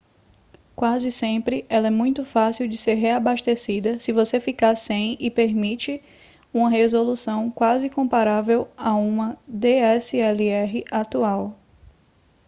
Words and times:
quase 0.75 1.11
sempre 1.11 1.63
ela 1.69 1.85
é 1.85 1.89
muito 1.91 2.25
fácil 2.25 2.67
de 2.67 2.75
ser 2.75 2.95
reabastecida 2.95 3.99
se 3.99 4.11
você 4.11 4.39
ficar 4.39 4.75
sem 4.75 5.15
e 5.19 5.29
permite 5.29 6.01
uma 6.51 6.71
resolução 6.71 7.51
quase 7.51 7.87
comparável 7.87 8.67
a 8.75 8.95
uma 8.95 9.37
dslr 9.47 10.83
atual 10.89 11.55